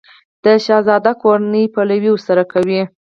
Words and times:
د 0.43 0.45
شهزاده 0.65 1.13
کورنۍ 1.21 1.63
یې 1.67 1.71
پلوی 1.73 2.09
ورسره 2.13 2.43
کوي. 2.51 2.81